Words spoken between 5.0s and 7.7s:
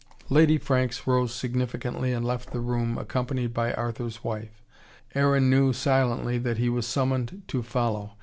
Aaron knew, silently, that he was summoned to